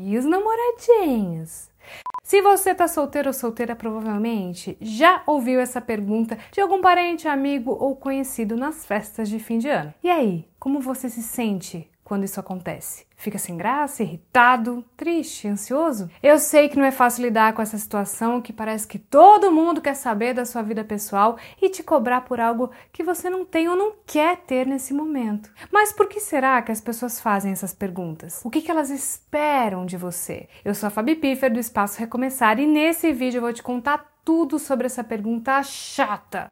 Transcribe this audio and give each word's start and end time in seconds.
E 0.00 0.16
os 0.16 0.24
namoradinhos? 0.24 1.68
Se 2.22 2.40
você 2.40 2.72
tá 2.72 2.86
solteiro 2.86 3.30
ou 3.30 3.32
solteira, 3.32 3.74
provavelmente 3.74 4.78
já 4.80 5.24
ouviu 5.26 5.58
essa 5.58 5.80
pergunta 5.80 6.38
de 6.52 6.60
algum 6.60 6.80
parente, 6.80 7.26
amigo 7.26 7.72
ou 7.72 7.96
conhecido 7.96 8.56
nas 8.56 8.86
festas 8.86 9.28
de 9.28 9.40
fim 9.40 9.58
de 9.58 9.68
ano. 9.68 9.92
E 10.00 10.08
aí, 10.08 10.44
como 10.56 10.78
você 10.78 11.10
se 11.10 11.20
sente 11.20 11.90
quando 12.08 12.24
isso 12.24 12.40
acontece? 12.40 13.06
Fica 13.14 13.36
sem 13.36 13.54
graça, 13.54 14.02
irritado, 14.02 14.82
triste, 14.96 15.46
ansioso? 15.46 16.08
Eu 16.22 16.38
sei 16.38 16.70
que 16.70 16.78
não 16.78 16.84
é 16.86 16.90
fácil 16.90 17.24
lidar 17.24 17.52
com 17.52 17.60
essa 17.60 17.76
situação 17.76 18.40
que 18.40 18.50
parece 18.50 18.86
que 18.86 18.98
todo 18.98 19.52
mundo 19.52 19.82
quer 19.82 19.92
saber 19.92 20.32
da 20.32 20.46
sua 20.46 20.62
vida 20.62 20.82
pessoal 20.82 21.36
e 21.60 21.68
te 21.68 21.82
cobrar 21.82 22.22
por 22.22 22.40
algo 22.40 22.70
que 22.90 23.02
você 23.02 23.28
não 23.28 23.44
tem 23.44 23.68
ou 23.68 23.76
não 23.76 23.92
quer 24.06 24.38
ter 24.38 24.66
nesse 24.66 24.94
momento. 24.94 25.50
Mas 25.70 25.92
por 25.92 26.08
que 26.08 26.18
será 26.18 26.62
que 26.62 26.72
as 26.72 26.80
pessoas 26.80 27.20
fazem 27.20 27.52
essas 27.52 27.74
perguntas? 27.74 28.40
O 28.42 28.48
que, 28.48 28.62
que 28.62 28.70
elas 28.70 28.88
esperam 28.88 29.84
de 29.84 29.98
você? 29.98 30.48
Eu 30.64 30.74
sou 30.74 30.86
a 30.86 30.90
Fabi 30.90 31.14
Piffer 31.14 31.52
do 31.52 31.60
Espaço 31.60 31.98
Recomeçar 31.98 32.58
e 32.58 32.66
nesse 32.66 33.12
vídeo 33.12 33.38
eu 33.38 33.42
vou 33.42 33.52
te 33.52 33.62
contar 33.62 34.18
tudo 34.24 34.58
sobre 34.58 34.86
essa 34.86 35.02
pergunta 35.02 35.62
chata. 35.62 36.48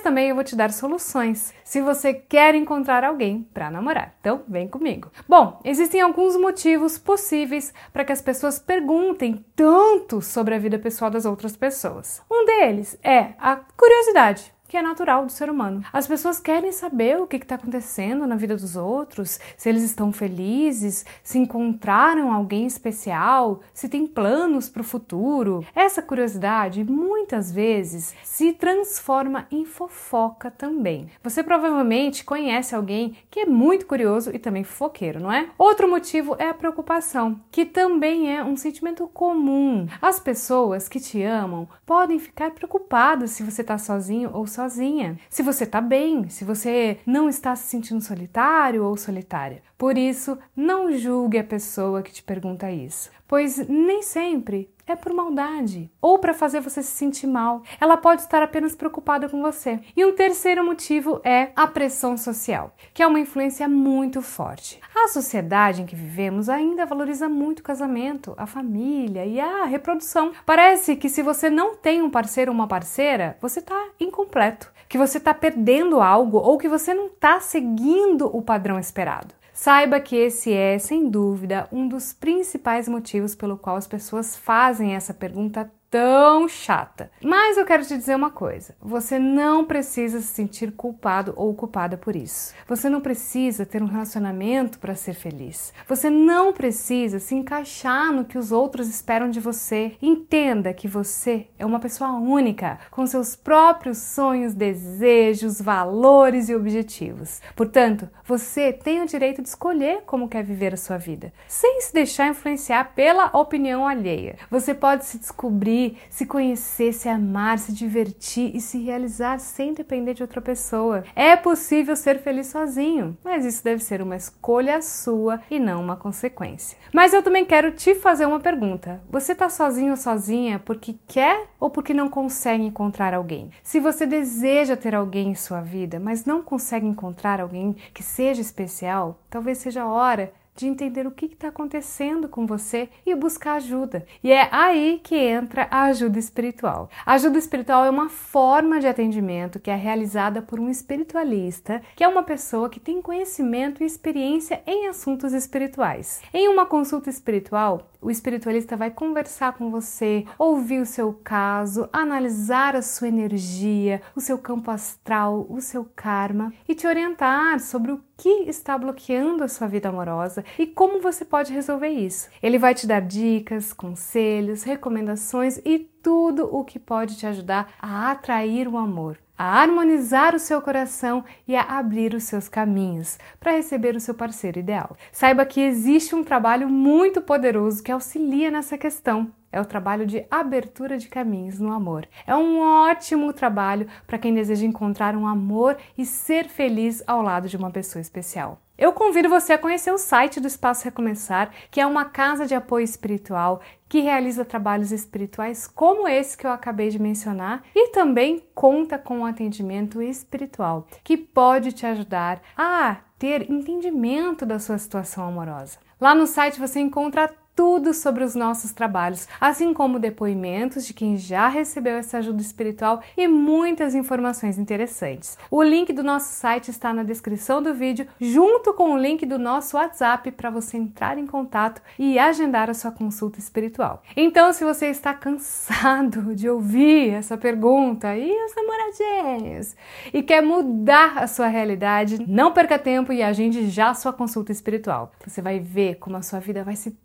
Mas 0.00 0.02
também 0.02 0.30
eu 0.30 0.34
vou 0.34 0.42
te 0.42 0.56
dar 0.56 0.72
soluções 0.72 1.52
se 1.62 1.82
você 1.82 2.14
quer 2.14 2.54
encontrar 2.54 3.04
alguém 3.04 3.46
para 3.52 3.70
namorar. 3.70 4.14
Então, 4.18 4.42
vem 4.48 4.66
comigo. 4.66 5.10
Bom, 5.28 5.60
existem 5.62 6.00
alguns 6.00 6.36
motivos 6.36 6.96
possíveis 6.96 7.72
para 7.92 8.02
que 8.02 8.12
as 8.12 8.22
pessoas 8.22 8.58
perguntem 8.58 9.44
tanto 9.54 10.22
sobre 10.22 10.54
a 10.54 10.58
vida 10.58 10.78
pessoal 10.78 11.10
das 11.10 11.26
outras 11.26 11.54
pessoas. 11.54 12.22
Um 12.30 12.46
deles 12.46 12.98
é 13.02 13.34
a 13.38 13.56
curiosidade 13.76 14.54
que 14.70 14.76
é 14.76 14.82
natural 14.82 15.26
do 15.26 15.32
ser 15.32 15.50
humano. 15.50 15.82
As 15.92 16.06
pessoas 16.06 16.38
querem 16.38 16.70
saber 16.70 17.20
o 17.20 17.26
que 17.26 17.34
está 17.34 17.56
acontecendo 17.56 18.24
na 18.24 18.36
vida 18.36 18.54
dos 18.54 18.76
outros, 18.76 19.40
se 19.56 19.68
eles 19.68 19.82
estão 19.82 20.12
felizes, 20.12 21.04
se 21.24 21.40
encontraram 21.40 22.32
alguém 22.32 22.66
especial, 22.66 23.62
se 23.74 23.88
tem 23.88 24.06
planos 24.06 24.68
para 24.68 24.82
o 24.82 24.84
futuro. 24.84 25.66
Essa 25.74 26.00
curiosidade 26.00 26.84
muitas 26.84 27.50
vezes 27.50 28.14
se 28.22 28.52
transforma 28.52 29.48
em 29.50 29.64
fofoca 29.64 30.52
também. 30.52 31.10
Você 31.20 31.42
provavelmente 31.42 32.24
conhece 32.24 32.72
alguém 32.72 33.16
que 33.28 33.40
é 33.40 33.46
muito 33.46 33.86
curioso 33.86 34.30
e 34.32 34.38
também 34.38 34.62
fofoqueiro, 34.62 35.18
não 35.18 35.32
é? 35.32 35.50
Outro 35.58 35.90
motivo 35.90 36.36
é 36.38 36.48
a 36.48 36.54
preocupação, 36.54 37.40
que 37.50 37.64
também 37.64 38.32
é 38.32 38.44
um 38.44 38.56
sentimento 38.56 39.08
comum. 39.08 39.88
As 40.00 40.20
pessoas 40.20 40.88
que 40.88 41.00
te 41.00 41.20
amam 41.24 41.68
podem 41.84 42.20
ficar 42.20 42.52
preocupadas 42.52 43.32
se 43.32 43.42
você 43.42 43.62
está 43.62 43.76
sozinho 43.76 44.30
ou 44.32 44.46
sozinho 44.46 44.59
sozinha, 44.60 45.18
se 45.30 45.42
você 45.42 45.64
está 45.64 45.80
bem, 45.80 46.28
se 46.28 46.44
você 46.44 46.98
não 47.06 47.30
está 47.30 47.56
se 47.56 47.68
sentindo 47.68 48.02
solitário 48.02 48.84
ou 48.84 48.94
solitária. 48.94 49.62
Por 49.78 49.96
isso, 49.96 50.38
não 50.54 50.92
julgue 50.92 51.38
a 51.38 51.44
pessoa 51.44 52.02
que 52.02 52.12
te 52.12 52.22
pergunta 52.22 52.70
isso, 52.70 53.10
pois 53.26 53.56
nem 53.66 54.02
sempre 54.02 54.68
é 54.90 54.96
por 54.96 55.12
maldade 55.12 55.90
ou 56.00 56.18
para 56.18 56.34
fazer 56.34 56.60
você 56.60 56.82
se 56.82 56.90
sentir 56.90 57.26
mal. 57.26 57.62
Ela 57.80 57.96
pode 57.96 58.22
estar 58.22 58.42
apenas 58.42 58.74
preocupada 58.74 59.28
com 59.28 59.40
você. 59.40 59.78
E 59.96 60.04
um 60.04 60.14
terceiro 60.14 60.64
motivo 60.64 61.20
é 61.24 61.50
a 61.54 61.66
pressão 61.66 62.16
social, 62.16 62.74
que 62.92 63.02
é 63.02 63.06
uma 63.06 63.20
influência 63.20 63.68
muito 63.68 64.20
forte. 64.20 64.80
A 64.94 65.08
sociedade 65.08 65.82
em 65.82 65.86
que 65.86 65.96
vivemos 65.96 66.48
ainda 66.48 66.84
valoriza 66.84 67.28
muito 67.28 67.60
o 67.60 67.64
casamento, 67.64 68.34
a 68.36 68.46
família 68.46 69.24
e 69.24 69.40
a 69.40 69.64
reprodução. 69.64 70.32
Parece 70.44 70.96
que 70.96 71.08
se 71.08 71.22
você 71.22 71.48
não 71.48 71.76
tem 71.76 72.02
um 72.02 72.10
parceiro 72.10 72.50
ou 72.50 72.54
uma 72.54 72.66
parceira, 72.66 73.36
você 73.40 73.60
está 73.60 73.88
incompleto, 73.98 74.70
que 74.88 74.98
você 74.98 75.18
está 75.18 75.32
perdendo 75.32 76.00
algo 76.00 76.38
ou 76.38 76.58
que 76.58 76.68
você 76.68 76.92
não 76.92 77.06
está 77.06 77.40
seguindo 77.40 78.26
o 78.36 78.42
padrão 78.42 78.78
esperado. 78.78 79.39
Saiba 79.52 80.00
que 80.00 80.16
esse 80.16 80.52
é, 80.52 80.78
sem 80.78 81.08
dúvida, 81.10 81.68
um 81.72 81.88
dos 81.88 82.12
principais 82.12 82.88
motivos 82.88 83.34
pelo 83.34 83.58
qual 83.58 83.76
as 83.76 83.86
pessoas 83.86 84.36
fazem 84.36 84.94
essa 84.94 85.12
pergunta 85.12 85.70
tão 85.90 86.48
chata. 86.48 87.10
Mas 87.22 87.58
eu 87.58 87.66
quero 87.66 87.84
te 87.84 87.96
dizer 87.96 88.14
uma 88.14 88.30
coisa: 88.30 88.76
você 88.80 89.18
não 89.18 89.64
precisa 89.64 90.20
se 90.20 90.28
sentir 90.28 90.70
culpado 90.72 91.34
ou 91.36 91.52
culpada 91.52 91.96
por 91.96 92.14
isso. 92.14 92.54
Você 92.68 92.88
não 92.88 93.00
precisa 93.00 93.66
ter 93.66 93.82
um 93.82 93.86
relacionamento 93.86 94.78
para 94.78 94.94
ser 94.94 95.14
feliz. 95.14 95.72
Você 95.88 96.08
não 96.08 96.52
precisa 96.52 97.18
se 97.18 97.34
encaixar 97.34 98.12
no 98.12 98.24
que 98.24 98.38
os 98.38 98.52
outros 98.52 98.88
esperam 98.88 99.28
de 99.28 99.40
você. 99.40 99.96
Entenda 100.00 100.72
que 100.72 100.86
você 100.86 101.48
é 101.58 101.66
uma 101.66 101.80
pessoa 101.80 102.12
única, 102.12 102.78
com 102.90 103.06
seus 103.06 103.34
próprios 103.34 103.98
sonhos, 103.98 104.54
desejos, 104.54 105.60
valores 105.60 106.48
e 106.48 106.54
objetivos. 106.54 107.40
Portanto, 107.56 108.08
você 108.24 108.72
tem 108.72 109.02
o 109.02 109.06
direito 109.06 109.42
de 109.42 109.48
escolher 109.48 110.02
como 110.06 110.28
quer 110.28 110.44
viver 110.44 110.74
a 110.74 110.76
sua 110.76 110.98
vida, 110.98 111.32
sem 111.48 111.80
se 111.80 111.92
deixar 111.92 112.28
influenciar 112.28 112.92
pela 112.94 113.36
opinião 113.36 113.86
alheia. 113.86 114.36
Você 114.50 114.72
pode 114.72 115.04
se 115.04 115.18
descobrir 115.18 115.79
se 116.08 116.26
conhecer, 116.26 116.92
se 116.92 117.08
amar, 117.08 117.58
se 117.58 117.72
divertir 117.72 118.54
e 118.54 118.60
se 118.60 118.78
realizar 118.78 119.38
sem 119.38 119.72
depender 119.72 120.14
de 120.14 120.22
outra 120.22 120.40
pessoa. 120.40 121.04
É 121.14 121.36
possível 121.36 121.96
ser 121.96 122.18
feliz 122.18 122.48
sozinho, 122.48 123.16
mas 123.24 123.44
isso 123.44 123.62
deve 123.62 123.82
ser 123.82 124.02
uma 124.02 124.16
escolha 124.16 124.82
sua 124.82 125.40
e 125.50 125.58
não 125.58 125.80
uma 125.80 125.96
consequência. 125.96 126.78
Mas 126.92 127.12
eu 127.12 127.22
também 127.22 127.44
quero 127.44 127.72
te 127.72 127.94
fazer 127.94 128.26
uma 128.26 128.40
pergunta: 128.40 129.00
você 129.08 129.32
está 129.32 129.48
sozinho 129.48 129.92
ou 129.92 129.96
sozinha 129.96 130.58
porque 130.58 130.96
quer 131.06 131.48
ou 131.58 131.70
porque 131.70 131.94
não 131.94 132.08
consegue 132.08 132.64
encontrar 132.64 133.14
alguém? 133.14 133.50
Se 133.62 133.80
você 133.80 134.06
deseja 134.06 134.76
ter 134.76 134.94
alguém 134.94 135.30
em 135.30 135.34
sua 135.34 135.60
vida, 135.60 136.00
mas 136.00 136.24
não 136.24 136.42
consegue 136.42 136.86
encontrar 136.86 137.40
alguém 137.40 137.76
que 137.94 138.02
seja 138.02 138.40
especial, 138.40 139.20
talvez 139.28 139.58
seja 139.58 139.82
a 139.82 139.88
hora 139.88 140.32
de 140.54 140.66
entender 140.66 141.06
o 141.06 141.10
que 141.10 141.26
está 141.26 141.48
acontecendo 141.48 142.28
com 142.28 142.46
você 142.46 142.88
e 143.06 143.14
buscar 143.14 143.54
ajuda. 143.54 144.04
E 144.22 144.30
é 144.30 144.48
aí 144.52 145.00
que 145.02 145.16
entra 145.16 145.68
a 145.70 145.84
ajuda 145.84 146.18
espiritual. 146.18 146.90
A 147.04 147.14
ajuda 147.14 147.38
espiritual 147.38 147.84
é 147.84 147.90
uma 147.90 148.08
forma 148.08 148.80
de 148.80 148.86
atendimento 148.86 149.58
que 149.58 149.70
é 149.70 149.76
realizada 149.76 150.42
por 150.42 150.60
um 150.60 150.68
espiritualista, 150.68 151.82
que 151.96 152.04
é 152.04 152.08
uma 152.08 152.22
pessoa 152.22 152.68
que 152.68 152.80
tem 152.80 153.00
conhecimento 153.00 153.82
e 153.82 153.86
experiência 153.86 154.62
em 154.66 154.88
assuntos 154.88 155.32
espirituais. 155.32 156.20
Em 156.32 156.48
uma 156.48 156.66
consulta 156.66 157.08
espiritual, 157.08 157.90
o 158.02 158.10
espiritualista 158.10 158.76
vai 158.76 158.90
conversar 158.90 159.52
com 159.52 159.70
você, 159.70 160.24
ouvir 160.38 160.80
o 160.80 160.86
seu 160.86 161.12
caso, 161.22 161.88
analisar 161.92 162.74
a 162.74 162.82
sua 162.82 163.08
energia, 163.08 164.00
o 164.14 164.20
seu 164.20 164.38
campo 164.38 164.70
astral, 164.70 165.46
o 165.50 165.60
seu 165.60 165.84
karma 165.94 166.52
e 166.66 166.74
te 166.74 166.86
orientar 166.86 167.60
sobre 167.60 167.92
o 167.92 168.02
que 168.20 168.50
está 168.50 168.76
bloqueando 168.76 169.42
a 169.42 169.48
sua 169.48 169.66
vida 169.66 169.88
amorosa 169.88 170.44
e 170.58 170.66
como 170.66 171.00
você 171.00 171.24
pode 171.24 171.54
resolver 171.54 171.88
isso. 171.88 172.28
Ele 172.42 172.58
vai 172.58 172.74
te 172.74 172.86
dar 172.86 173.00
dicas, 173.00 173.72
conselhos, 173.72 174.62
recomendações 174.62 175.58
e 175.64 175.78
tudo 175.78 176.44
o 176.54 176.62
que 176.62 176.78
pode 176.78 177.16
te 177.16 177.26
ajudar 177.26 177.72
a 177.80 178.10
atrair 178.10 178.68
o 178.68 178.76
amor 178.76 179.16
a 179.40 179.62
harmonizar 179.62 180.34
o 180.34 180.38
seu 180.38 180.60
coração 180.60 181.24
e 181.48 181.56
a 181.56 181.62
abrir 181.62 182.12
os 182.12 182.24
seus 182.24 182.46
caminhos 182.46 183.18
para 183.40 183.52
receber 183.52 183.96
o 183.96 184.00
seu 184.00 184.12
parceiro 184.12 184.58
ideal. 184.58 184.94
Saiba 185.10 185.46
que 185.46 185.62
existe 185.62 186.14
um 186.14 186.22
trabalho 186.22 186.68
muito 186.68 187.22
poderoso 187.22 187.82
que 187.82 187.90
auxilia 187.90 188.50
nessa 188.50 188.76
questão. 188.76 189.32
É 189.50 189.58
o 189.58 189.64
trabalho 189.64 190.04
de 190.06 190.26
abertura 190.30 190.98
de 190.98 191.08
caminhos 191.08 191.58
no 191.58 191.72
amor. 191.72 192.06
É 192.26 192.36
um 192.36 192.60
ótimo 192.60 193.32
trabalho 193.32 193.88
para 194.06 194.18
quem 194.18 194.34
deseja 194.34 194.66
encontrar 194.66 195.16
um 195.16 195.26
amor 195.26 195.78
e 195.96 196.04
ser 196.04 196.46
feliz 196.46 197.02
ao 197.06 197.22
lado 197.22 197.48
de 197.48 197.56
uma 197.56 197.70
pessoa 197.70 198.02
especial. 198.02 198.60
Eu 198.80 198.94
convido 198.94 199.28
você 199.28 199.52
a 199.52 199.58
conhecer 199.58 199.92
o 199.92 199.98
site 199.98 200.40
do 200.40 200.46
Espaço 200.46 200.86
Recomeçar, 200.86 201.50
que 201.70 201.82
é 201.82 201.86
uma 201.86 202.06
casa 202.06 202.46
de 202.46 202.54
apoio 202.54 202.82
espiritual 202.82 203.60
que 203.86 204.00
realiza 204.00 204.42
trabalhos 204.42 204.90
espirituais 204.90 205.66
como 205.66 206.08
esse 206.08 206.34
que 206.34 206.46
eu 206.46 206.50
acabei 206.50 206.88
de 206.88 206.98
mencionar 206.98 207.62
e 207.74 207.88
também 207.88 208.42
conta 208.54 208.96
com 208.96 209.18
um 209.18 209.26
atendimento 209.26 210.00
espiritual 210.00 210.86
que 211.04 211.18
pode 211.18 211.72
te 211.72 211.84
ajudar 211.84 212.40
a 212.56 212.96
ter 213.18 213.50
entendimento 213.50 214.46
da 214.46 214.58
sua 214.58 214.78
situação 214.78 215.28
amorosa. 215.28 215.78
Lá 216.00 216.14
no 216.14 216.26
site 216.26 216.58
você 216.58 216.80
encontra 216.80 217.30
tudo 217.60 217.92
sobre 217.92 218.24
os 218.24 218.34
nossos 218.34 218.72
trabalhos, 218.72 219.28
assim 219.38 219.74
como 219.74 219.98
depoimentos 219.98 220.86
de 220.86 220.94
quem 220.94 221.18
já 221.18 221.46
recebeu 221.46 221.96
essa 221.96 222.16
ajuda 222.16 222.40
espiritual 222.40 223.02
e 223.14 223.28
muitas 223.28 223.94
informações 223.94 224.56
interessantes. 224.56 225.36
O 225.50 225.62
link 225.62 225.92
do 225.92 226.02
nosso 226.02 226.32
site 226.32 226.70
está 226.70 226.90
na 226.94 227.02
descrição 227.02 227.62
do 227.62 227.74
vídeo, 227.74 228.06
junto 228.18 228.72
com 228.72 228.94
o 228.94 228.98
link 228.98 229.26
do 229.26 229.38
nosso 229.38 229.76
WhatsApp 229.76 230.30
para 230.30 230.48
você 230.48 230.78
entrar 230.78 231.18
em 231.18 231.26
contato 231.26 231.82
e 231.98 232.18
agendar 232.18 232.70
a 232.70 232.72
sua 232.72 232.92
consulta 232.92 233.38
espiritual. 233.38 234.02
Então, 234.16 234.54
se 234.54 234.64
você 234.64 234.86
está 234.86 235.12
cansado 235.12 236.32
de 236.34 236.48
ouvir 236.48 237.10
essa 237.10 237.36
pergunta 237.36 238.16
e 238.16 238.32
os 238.42 238.54
namoradinhos 238.56 239.76
e 240.14 240.22
quer 240.22 240.42
mudar 240.42 241.18
a 241.18 241.26
sua 241.26 241.48
realidade, 241.48 242.24
não 242.26 242.54
perca 242.54 242.78
tempo 242.78 243.12
e 243.12 243.22
agende 243.22 243.68
já 243.68 243.90
a 243.90 243.94
sua 243.94 244.14
consulta 244.14 244.50
espiritual. 244.50 245.12
Você 245.26 245.42
vai 245.42 245.60
ver 245.60 245.96
como 245.96 246.16
a 246.16 246.22
sua 246.22 246.40
vida 246.40 246.64
vai 246.64 246.74
se 246.74 246.96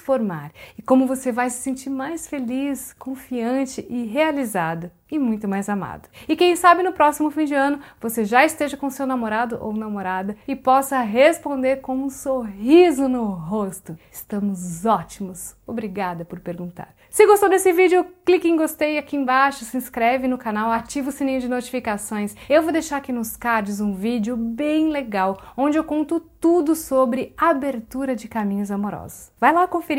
transformar 0.00 0.52
e 0.76 0.82
como 0.82 1.06
você 1.06 1.30
vai 1.30 1.50
se 1.50 1.62
sentir 1.62 1.90
mais 1.90 2.26
feliz, 2.26 2.94
confiante 2.98 3.86
e 3.88 4.06
realizada. 4.06 4.92
e 5.10 5.18
muito 5.18 5.48
mais 5.48 5.68
amado. 5.68 6.08
E 6.28 6.36
quem 6.36 6.54
sabe 6.54 6.84
no 6.84 6.92
próximo 6.92 7.32
fim 7.32 7.44
de 7.44 7.52
ano 7.52 7.80
você 8.00 8.24
já 8.24 8.44
esteja 8.44 8.76
com 8.76 8.88
seu 8.88 9.04
namorado 9.04 9.58
ou 9.60 9.72
namorada 9.72 10.36
e 10.46 10.54
possa 10.54 11.00
responder 11.00 11.80
com 11.80 11.96
um 11.96 12.08
sorriso 12.08 13.08
no 13.08 13.24
rosto. 13.24 13.98
Estamos 14.12 14.86
ótimos. 14.86 15.56
Obrigada 15.66 16.24
por 16.24 16.38
perguntar. 16.38 16.94
Se 17.10 17.26
gostou 17.26 17.48
desse 17.48 17.72
vídeo, 17.72 18.06
clique 18.24 18.48
em 18.48 18.56
gostei 18.56 18.98
aqui 18.98 19.16
embaixo, 19.16 19.64
se 19.64 19.76
inscreve 19.76 20.28
no 20.28 20.38
canal, 20.38 20.70
ativa 20.70 21.08
o 21.08 21.12
sininho 21.12 21.40
de 21.40 21.48
notificações. 21.48 22.36
Eu 22.48 22.62
vou 22.62 22.70
deixar 22.70 22.98
aqui 22.98 23.12
nos 23.12 23.36
cards 23.36 23.80
um 23.80 23.92
vídeo 23.92 24.36
bem 24.36 24.90
legal 24.90 25.42
onde 25.56 25.76
eu 25.76 25.82
conto 25.82 26.20
tudo 26.40 26.74
sobre 26.74 27.34
abertura 27.36 28.16
de 28.16 28.26
caminhos 28.26 28.70
amorosos. 28.70 29.30
Vai 29.38 29.52
lá 29.52 29.68
conferir. 29.68 29.98